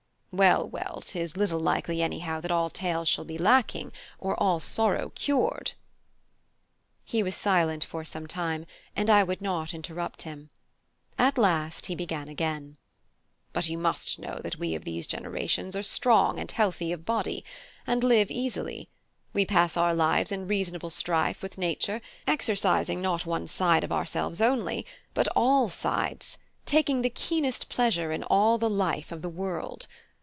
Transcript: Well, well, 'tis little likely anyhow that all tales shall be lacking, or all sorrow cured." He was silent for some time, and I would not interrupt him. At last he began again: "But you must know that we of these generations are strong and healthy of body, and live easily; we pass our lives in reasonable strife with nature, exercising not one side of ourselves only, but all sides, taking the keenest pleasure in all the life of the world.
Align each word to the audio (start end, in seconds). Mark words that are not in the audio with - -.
Well, 0.33 0.65
well, 0.69 1.01
'tis 1.05 1.35
little 1.35 1.59
likely 1.59 2.01
anyhow 2.01 2.39
that 2.39 2.51
all 2.51 2.69
tales 2.69 3.09
shall 3.09 3.25
be 3.25 3.37
lacking, 3.37 3.91
or 4.17 4.33
all 4.41 4.61
sorrow 4.61 5.11
cured." 5.13 5.73
He 7.03 7.21
was 7.21 7.35
silent 7.35 7.83
for 7.83 8.05
some 8.05 8.27
time, 8.27 8.65
and 8.95 9.09
I 9.09 9.23
would 9.25 9.41
not 9.41 9.73
interrupt 9.73 10.21
him. 10.21 10.49
At 11.17 11.37
last 11.37 11.87
he 11.87 11.95
began 11.95 12.29
again: 12.29 12.77
"But 13.51 13.67
you 13.67 13.77
must 13.77 14.19
know 14.19 14.39
that 14.41 14.57
we 14.57 14.73
of 14.73 14.85
these 14.85 15.05
generations 15.05 15.75
are 15.75 15.83
strong 15.83 16.39
and 16.39 16.49
healthy 16.49 16.93
of 16.93 17.03
body, 17.03 17.43
and 17.85 18.01
live 18.01 18.31
easily; 18.31 18.87
we 19.33 19.45
pass 19.45 19.75
our 19.75 19.93
lives 19.93 20.31
in 20.31 20.47
reasonable 20.47 20.91
strife 20.91 21.41
with 21.41 21.57
nature, 21.57 22.01
exercising 22.25 23.01
not 23.01 23.25
one 23.25 23.47
side 23.47 23.83
of 23.83 23.91
ourselves 23.91 24.39
only, 24.41 24.85
but 25.13 25.27
all 25.35 25.67
sides, 25.67 26.37
taking 26.65 27.01
the 27.01 27.09
keenest 27.09 27.67
pleasure 27.67 28.13
in 28.13 28.23
all 28.23 28.57
the 28.57 28.69
life 28.69 29.11
of 29.11 29.21
the 29.23 29.27
world. 29.29 29.87